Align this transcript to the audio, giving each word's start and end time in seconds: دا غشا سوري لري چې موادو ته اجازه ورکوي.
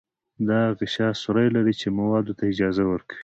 دا 0.47 0.61
غشا 0.77 1.07
سوري 1.21 1.47
لري 1.55 1.73
چې 1.81 1.87
موادو 1.99 2.35
ته 2.37 2.43
اجازه 2.51 2.83
ورکوي. 2.91 3.19